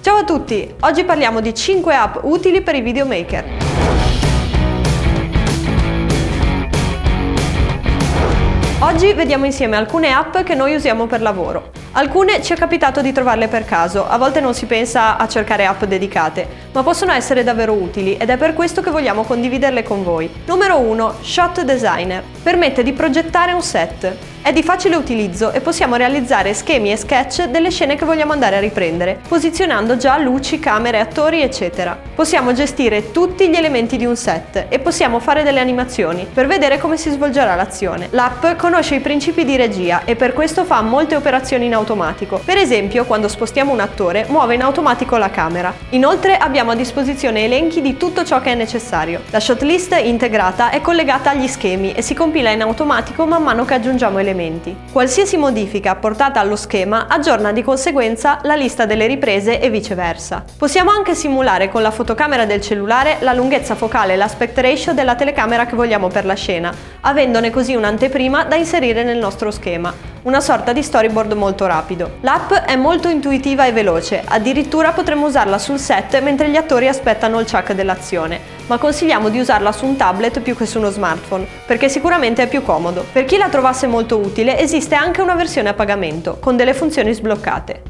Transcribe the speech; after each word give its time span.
Ciao 0.00 0.18
a 0.18 0.24
tutti! 0.24 0.72
Oggi 0.82 1.02
parliamo 1.02 1.40
di 1.40 1.52
5 1.52 1.94
app 1.94 2.18
utili 2.22 2.62
per 2.62 2.76
i 2.76 2.80
videomaker. 2.82 3.44
Oggi 8.78 9.12
vediamo 9.12 9.44
insieme 9.44 9.76
alcune 9.76 10.12
app 10.12 10.38
che 10.38 10.54
noi 10.54 10.76
usiamo 10.76 11.06
per 11.06 11.20
lavoro. 11.20 11.72
Alcune 11.92 12.42
ci 12.42 12.52
è 12.52 12.56
capitato 12.56 13.00
di 13.00 13.12
trovarle 13.12 13.48
per 13.48 13.64
caso, 13.64 14.06
a 14.06 14.18
volte 14.18 14.40
non 14.40 14.54
si 14.54 14.66
pensa 14.66 15.16
a 15.16 15.26
cercare 15.26 15.64
app 15.64 15.84
dedicate, 15.84 16.46
ma 16.72 16.82
possono 16.82 17.12
essere 17.12 17.42
davvero 17.42 17.72
utili 17.72 18.16
ed 18.16 18.28
è 18.28 18.36
per 18.36 18.52
questo 18.52 18.82
che 18.82 18.90
vogliamo 18.90 19.24
condividerle 19.24 19.82
con 19.82 20.04
voi. 20.04 20.30
Numero 20.44 20.78
1. 20.78 21.14
Shot 21.22 21.62
Designer. 21.62 22.22
Permette 22.42 22.82
di 22.82 22.92
progettare 22.92 23.52
un 23.52 23.62
set. 23.62 24.16
È 24.40 24.52
di 24.52 24.62
facile 24.62 24.96
utilizzo 24.96 25.50
e 25.50 25.60
possiamo 25.60 25.96
realizzare 25.96 26.54
schemi 26.54 26.92
e 26.92 26.96
sketch 26.96 27.46
delle 27.46 27.70
scene 27.70 27.96
che 27.96 28.06
vogliamo 28.06 28.32
andare 28.32 28.56
a 28.56 28.60
riprendere, 28.60 29.18
posizionando 29.28 29.96
già 29.96 30.16
luci, 30.16 30.58
camere, 30.58 31.00
attori, 31.00 31.42
eccetera. 31.42 31.98
Possiamo 32.14 32.52
gestire 32.52 33.10
tutti 33.10 33.48
gli 33.48 33.56
elementi 33.56 33.96
di 33.96 34.06
un 34.06 34.16
set 34.16 34.66
e 34.68 34.78
possiamo 34.78 35.18
fare 35.18 35.42
delle 35.42 35.60
animazioni 35.60 36.26
per 36.32 36.46
vedere 36.46 36.78
come 36.78 36.96
si 36.96 37.10
svolgerà 37.10 37.56
l'azione. 37.56 38.08
L'app 38.10 38.46
conosce 38.56 38.94
i 38.94 39.00
principi 39.00 39.44
di 39.44 39.56
regia 39.56 40.02
e 40.04 40.16
per 40.16 40.32
questo 40.32 40.64
fa 40.64 40.80
molte 40.80 41.16
operazioni 41.16 41.66
in 41.66 41.74
automatico. 41.74 41.87
Per 42.44 42.56
esempio, 42.56 43.04
quando 43.04 43.28
spostiamo 43.28 43.72
un 43.72 43.80
attore, 43.80 44.26
muove 44.28 44.54
in 44.54 44.62
automatico 44.62 45.16
la 45.16 45.30
camera. 45.30 45.72
Inoltre 45.90 46.36
abbiamo 46.36 46.72
a 46.72 46.74
disposizione 46.74 47.44
elenchi 47.44 47.80
di 47.80 47.96
tutto 47.96 48.24
ciò 48.24 48.40
che 48.40 48.52
è 48.52 48.54
necessario. 48.54 49.22
La 49.30 49.40
shotlist 49.40 49.98
integrata 50.02 50.70
è 50.70 50.80
collegata 50.80 51.30
agli 51.30 51.46
schemi 51.46 51.92
e 51.92 52.02
si 52.02 52.14
compila 52.14 52.50
in 52.50 52.62
automatico 52.62 53.26
man 53.26 53.42
mano 53.42 53.64
che 53.64 53.74
aggiungiamo 53.74 54.18
elementi. 54.18 54.76
Qualsiasi 54.92 55.36
modifica 55.36 55.92
apportata 55.92 56.40
allo 56.40 56.56
schema 56.56 57.06
aggiorna 57.08 57.52
di 57.52 57.62
conseguenza 57.62 58.38
la 58.42 58.54
lista 58.54 58.84
delle 58.84 59.06
riprese 59.06 59.60
e 59.60 59.70
viceversa. 59.70 60.44
Possiamo 60.56 60.90
anche 60.90 61.14
simulare 61.14 61.68
con 61.68 61.82
la 61.82 61.90
fotocamera 61.90 62.44
del 62.44 62.60
cellulare 62.60 63.16
la 63.20 63.32
lunghezza 63.32 63.74
focale 63.74 64.12
e 64.12 64.16
l'aspect 64.16 64.58
ratio 64.58 64.92
della 64.92 65.14
telecamera 65.14 65.66
che 65.66 65.76
vogliamo 65.76 66.08
per 66.08 66.24
la 66.24 66.34
scena, 66.34 66.72
avendone 67.00 67.50
così 67.50 67.74
un'anteprima 67.74 68.44
da 68.44 68.56
inserire 68.56 69.04
nel 69.04 69.18
nostro 69.18 69.50
schema, 69.50 69.92
una 70.28 70.40
sorta 70.40 70.74
di 70.74 70.82
storyboard 70.82 71.32
molto 71.32 71.64
rapido. 71.64 72.18
L'app 72.20 72.52
è 72.52 72.76
molto 72.76 73.08
intuitiva 73.08 73.64
e 73.64 73.72
veloce, 73.72 74.22
addirittura 74.22 74.92
potremmo 74.92 75.24
usarla 75.24 75.56
sul 75.56 75.78
set 75.78 76.20
mentre 76.20 76.50
gli 76.50 76.56
attori 76.56 76.86
aspettano 76.86 77.40
il 77.40 77.50
chuck 77.50 77.72
dell'azione, 77.72 78.38
ma 78.66 78.76
consigliamo 78.76 79.30
di 79.30 79.40
usarla 79.40 79.72
su 79.72 79.86
un 79.86 79.96
tablet 79.96 80.40
più 80.40 80.54
che 80.54 80.66
su 80.66 80.76
uno 80.76 80.90
smartphone, 80.90 81.46
perché 81.64 81.88
sicuramente 81.88 82.42
è 82.42 82.46
più 82.46 82.62
comodo. 82.62 83.06
Per 83.10 83.24
chi 83.24 83.38
la 83.38 83.48
trovasse 83.48 83.86
molto 83.86 84.18
utile 84.18 84.58
esiste 84.58 84.94
anche 84.94 85.22
una 85.22 85.34
versione 85.34 85.70
a 85.70 85.74
pagamento, 85.74 86.36
con 86.38 86.56
delle 86.56 86.74
funzioni 86.74 87.14
sbloccate. 87.14 87.80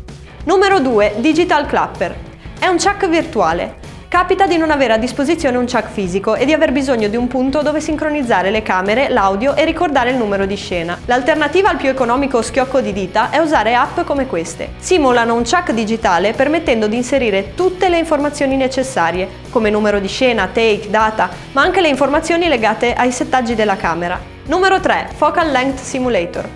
Numero 0.44 0.78
2. 0.78 1.14
Digital 1.16 1.66
Clapper. 1.66 2.14
È 2.56 2.68
un 2.68 2.76
chuck 2.76 3.08
virtuale. 3.08 3.87
Capita 4.08 4.46
di 4.46 4.56
non 4.56 4.70
avere 4.70 4.94
a 4.94 4.96
disposizione 4.96 5.58
un 5.58 5.66
chuck 5.66 5.90
fisico 5.90 6.34
e 6.34 6.46
di 6.46 6.54
aver 6.54 6.72
bisogno 6.72 7.08
di 7.08 7.16
un 7.16 7.28
punto 7.28 7.60
dove 7.60 7.82
sincronizzare 7.82 8.50
le 8.50 8.62
camere, 8.62 9.10
l'audio 9.10 9.54
e 9.54 9.66
ricordare 9.66 10.08
il 10.08 10.16
numero 10.16 10.46
di 10.46 10.56
scena. 10.56 10.98
L'alternativa 11.04 11.68
al 11.68 11.76
più 11.76 11.90
economico 11.90 12.40
schiocco 12.40 12.80
di 12.80 12.94
dita 12.94 13.28
è 13.28 13.36
usare 13.36 13.74
app 13.74 14.00
come 14.04 14.26
queste. 14.26 14.70
Simulano 14.78 15.34
un 15.34 15.42
chuck 15.42 15.72
digitale 15.72 16.32
permettendo 16.32 16.86
di 16.86 16.96
inserire 16.96 17.52
tutte 17.54 17.90
le 17.90 17.98
informazioni 17.98 18.56
necessarie, 18.56 19.28
come 19.50 19.68
numero 19.68 20.00
di 20.00 20.08
scena, 20.08 20.48
take, 20.50 20.88
data, 20.88 21.28
ma 21.52 21.60
anche 21.60 21.82
le 21.82 21.88
informazioni 21.88 22.48
legate 22.48 22.94
ai 22.94 23.12
settaggi 23.12 23.54
della 23.54 23.76
camera. 23.76 24.18
Numero 24.46 24.80
3. 24.80 25.10
Focal 25.16 25.50
Length 25.50 25.80
Simulator. 25.80 26.48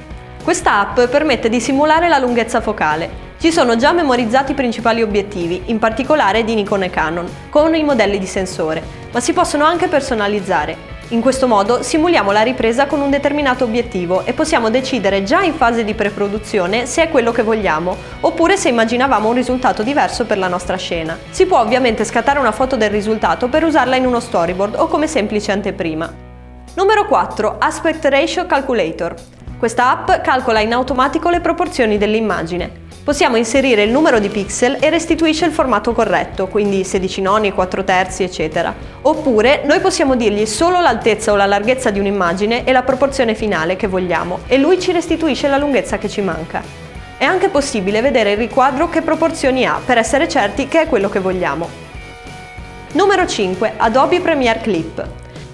Questa 0.42 0.80
app 0.80 1.03
permette 1.03 1.50
di 1.50 1.61
simulare 1.61 2.08
la 2.08 2.17
lunghezza 2.17 2.62
focale. 2.62 3.22
Ci 3.43 3.51
sono 3.51 3.75
già 3.75 3.91
memorizzati 3.91 4.53
i 4.53 4.55
principali 4.55 5.03
obiettivi, 5.03 5.62
in 5.65 5.81
particolare 5.81 6.45
di 6.45 6.55
Nikon 6.55 6.85
e 6.85 6.91
Canon, 6.91 7.27
con 7.51 7.75
i 7.75 7.83
modelli 7.83 8.21
di 8.21 8.27
sensore, 8.27 8.81
ma 9.11 9.19
si 9.19 9.33
possono 9.33 9.65
anche 9.65 9.89
personalizzare. 9.89 10.77
In 11.09 11.21
questo 11.21 11.48
modo 11.48 11.83
simuliamo 11.83 12.31
la 12.31 12.43
ripresa 12.43 12.87
con 12.87 13.01
un 13.01 13.11
determinato 13.11 13.64
obiettivo 13.64 14.25
e 14.25 14.33
possiamo 14.33 14.70
decidere 14.70 15.25
già 15.25 15.42
in 15.42 15.55
fase 15.55 15.83
di 15.83 15.92
preproduzione 15.95 16.86
se 16.86 17.02
è 17.02 17.08
quello 17.11 17.33
che 17.33 17.42
vogliamo, 17.42 17.97
oppure 18.20 18.57
se 18.57 18.69
immaginavamo 18.69 19.27
un 19.27 19.35
risultato 19.35 19.83
diverso 19.83 20.25
per 20.25 20.39
la 20.39 20.47
nostra 20.47 20.77
scena. 20.77 21.19
Si 21.31 21.45
può 21.45 21.58
ovviamente 21.58 22.05
scattare 22.05 22.39
una 22.39 22.52
foto 22.52 22.77
del 22.77 22.91
risultato 22.91 23.48
per 23.48 23.64
usarla 23.64 23.97
in 23.97 24.07
uno 24.07 24.20
storyboard 24.20 24.77
o 24.77 24.86
come 24.86 25.08
semplice 25.08 25.51
anteprima. 25.51 26.08
Numero 26.75 27.07
4. 27.07 27.57
Aspect 27.58 28.05
Ratio 28.05 28.47
Calculator. 28.47 29.17
Questa 29.58 29.91
app 29.91 30.23
calcola 30.23 30.61
in 30.61 30.73
automatico 30.73 31.29
le 31.29 31.41
proporzioni 31.41 31.98
dell'immagine. 31.98 32.82
Possiamo 33.05 33.36
inserire 33.36 33.83
il 33.83 33.90
numero 33.90 34.20
di 34.20 34.29
pixel 34.29 34.77
e 34.79 34.89
restituisce 34.89 35.45
il 35.45 35.51
formato 35.51 35.92
corretto, 35.92 36.46
quindi 36.46 36.85
16 36.85 37.20
noni, 37.20 37.51
4 37.51 37.83
terzi, 37.83 38.23
eccetera. 38.23 38.73
Oppure 39.02 39.63
noi 39.64 39.80
possiamo 39.80 40.14
dirgli 40.14 40.46
solo 40.46 40.80
l'altezza 40.80 41.33
o 41.33 41.35
la 41.35 41.46
larghezza 41.46 41.90
di 41.90 41.98
un'immagine 41.98 42.63
e 42.63 42.70
la 42.70 42.85
proporzione 42.85 43.35
finale 43.35 43.74
che 43.74 43.89
vogliamo 43.89 44.42
e 44.46 44.57
lui 44.57 44.79
ci 44.79 44.92
restituisce 44.92 45.48
la 45.48 45.57
lunghezza 45.57 45.98
che 45.98 46.08
ci 46.08 46.20
manca. 46.20 46.63
È 47.18 47.24
anche 47.24 47.48
possibile 47.48 48.02
vedere 48.02 48.33
il 48.33 48.36
riquadro 48.36 48.89
che 48.89 49.02
proporzioni 49.02 49.67
ha 49.67 49.80
per 49.84 49.98
essere 49.98 50.29
certi 50.29 50.69
che 50.69 50.83
è 50.83 50.86
quello 50.86 51.08
che 51.08 51.19
vogliamo. 51.19 51.69
Numero 52.92 53.27
5. 53.27 53.73
Adobe 53.79 54.20
Premiere 54.20 54.61
Clip. 54.61 55.05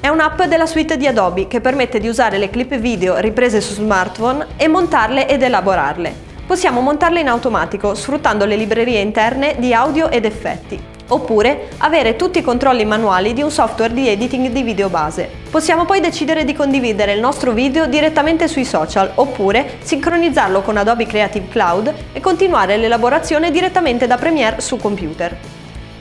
È 0.01 0.09
un'app 0.09 0.43
della 0.43 0.67
suite 0.67 0.99
di 0.99 1.07
Adobe 1.07 1.49
che 1.49 1.63
permette 1.63 1.99
di 1.99 2.09
usare 2.09 2.37
le 2.37 2.51
clip 2.51 2.77
video 2.77 3.17
riprese 3.17 3.63
su 3.63 3.73
smartphone 3.73 4.49
e 4.59 4.69
montarle 4.69 5.27
ed 5.27 5.43
elaborarle 5.43 6.28
possiamo 6.49 6.81
montarle 6.81 7.21
in 7.21 7.29
automatico 7.29 7.95
sfruttando 7.95 8.47
le 8.47 8.57
librerie 8.57 9.03
interne 9.03 9.57
di 9.59 9.75
audio 9.75 10.09
ed 10.09 10.25
effetti, 10.25 10.81
oppure 11.09 11.69
avere 11.77 12.17
tutti 12.17 12.39
i 12.39 12.43
controlli 12.43 12.87
manuali 12.87 13.35
di 13.35 13.43
un 13.43 13.51
software 13.51 13.93
di 13.93 14.09
editing 14.09 14.49
di 14.49 14.63
video 14.63 14.89
base. 14.89 15.29
Possiamo 15.51 15.85
poi 15.85 16.01
decidere 16.01 16.47
di 16.47 16.55
condividere 16.55 17.13
il 17.13 17.21
nostro 17.21 17.53
video 17.53 17.85
direttamente 17.85 18.49
sui 18.49 18.65
social, 18.65 19.11
oppure 19.17 19.77
sincronizzarlo 19.83 20.63
con 20.63 20.79
Adobe 20.79 21.05
Creative 21.05 21.49
Cloud 21.49 21.95
e 22.15 22.21
continuare 22.21 22.79
l'elaborazione 22.79 23.51
direttamente 23.51 24.07
da 24.07 24.17
Premiere 24.17 24.63
su 24.63 24.79
computer. 24.79 25.37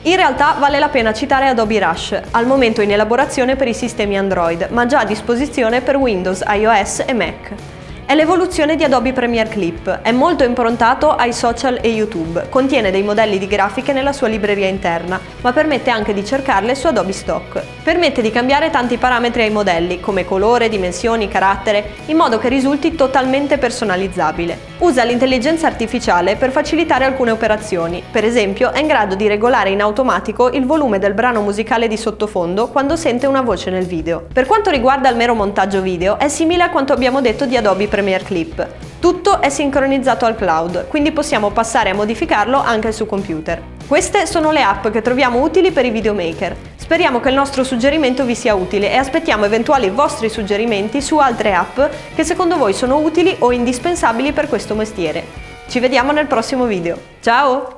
In 0.04 0.16
realtà 0.16 0.56
vale 0.58 0.78
la 0.78 0.88
pena 0.88 1.12
citare 1.12 1.48
Adobe 1.48 1.78
Rush, 1.78 2.18
al 2.30 2.46
momento 2.46 2.80
in 2.80 2.90
elaborazione 2.90 3.54
per 3.54 3.68
i 3.68 3.74
sistemi 3.74 4.16
Android, 4.16 4.68
ma 4.70 4.86
già 4.86 5.00
a 5.00 5.04
disposizione 5.04 5.82
per 5.82 5.96
Windows, 5.96 6.42
iOS 6.46 7.02
e 7.04 7.12
Mac 7.12 7.76
è 8.08 8.14
l'evoluzione 8.14 8.74
di 8.74 8.84
Adobe 8.84 9.12
Premiere 9.12 9.50
Clip. 9.50 9.86
È 10.00 10.12
molto 10.12 10.42
improntato 10.42 11.14
ai 11.14 11.34
social 11.34 11.78
e 11.82 11.90
YouTube, 11.90 12.48
contiene 12.48 12.90
dei 12.90 13.02
modelli 13.02 13.36
di 13.36 13.46
grafiche 13.46 13.92
nella 13.92 14.14
sua 14.14 14.28
libreria 14.28 14.66
interna, 14.66 15.20
ma 15.42 15.52
permette 15.52 15.90
anche 15.90 16.14
di 16.14 16.24
cercarle 16.24 16.74
su 16.74 16.86
Adobe 16.86 17.12
Stock. 17.12 17.62
Permette 17.82 18.22
di 18.22 18.30
cambiare 18.30 18.70
tanti 18.70 18.96
parametri 18.96 19.42
ai 19.42 19.50
modelli, 19.50 20.00
come 20.00 20.24
colore, 20.24 20.70
dimensioni, 20.70 21.28
carattere, 21.28 21.96
in 22.06 22.16
modo 22.16 22.38
che 22.38 22.48
risulti 22.48 22.94
totalmente 22.94 23.58
personalizzabile. 23.58 24.67
Usa 24.80 25.02
l'intelligenza 25.02 25.66
artificiale 25.66 26.36
per 26.36 26.52
facilitare 26.52 27.04
alcune 27.04 27.32
operazioni, 27.32 28.00
per 28.08 28.24
esempio 28.24 28.70
è 28.70 28.78
in 28.78 28.86
grado 28.86 29.16
di 29.16 29.26
regolare 29.26 29.70
in 29.70 29.80
automatico 29.80 30.50
il 30.50 30.66
volume 30.66 31.00
del 31.00 31.14
brano 31.14 31.40
musicale 31.40 31.88
di 31.88 31.96
sottofondo 31.96 32.68
quando 32.68 32.94
sente 32.94 33.26
una 33.26 33.40
voce 33.40 33.70
nel 33.70 33.86
video. 33.86 34.26
Per 34.32 34.46
quanto 34.46 34.70
riguarda 34.70 35.08
il 35.08 35.16
mero 35.16 35.34
montaggio 35.34 35.80
video, 35.80 36.16
è 36.20 36.28
simile 36.28 36.62
a 36.62 36.70
quanto 36.70 36.92
abbiamo 36.92 37.20
detto 37.20 37.44
di 37.44 37.56
Adobe 37.56 37.88
Premiere 37.88 38.22
Clip. 38.22 38.66
Tutto 39.00 39.40
è 39.42 39.48
sincronizzato 39.48 40.26
al 40.26 40.36
cloud, 40.36 40.86
quindi 40.86 41.10
possiamo 41.10 41.50
passare 41.50 41.90
a 41.90 41.94
modificarlo 41.94 42.62
anche 42.62 42.92
su 42.92 43.04
computer. 43.04 43.60
Queste 43.84 44.26
sono 44.26 44.52
le 44.52 44.62
app 44.62 44.86
che 44.88 45.02
troviamo 45.02 45.42
utili 45.42 45.72
per 45.72 45.86
i 45.86 45.90
videomaker. 45.90 46.54
Speriamo 46.88 47.20
che 47.20 47.28
il 47.28 47.34
nostro 47.34 47.64
suggerimento 47.64 48.24
vi 48.24 48.34
sia 48.34 48.54
utile 48.54 48.90
e 48.90 48.96
aspettiamo 48.96 49.44
eventuali 49.44 49.90
vostri 49.90 50.30
suggerimenti 50.30 51.02
su 51.02 51.18
altre 51.18 51.52
app 51.52 51.78
che 52.14 52.24
secondo 52.24 52.56
voi 52.56 52.72
sono 52.72 52.96
utili 52.96 53.36
o 53.40 53.52
indispensabili 53.52 54.32
per 54.32 54.48
questo 54.48 54.74
mestiere. 54.74 55.22
Ci 55.68 55.80
vediamo 55.80 56.12
nel 56.12 56.26
prossimo 56.26 56.64
video. 56.64 56.98
Ciao! 57.20 57.77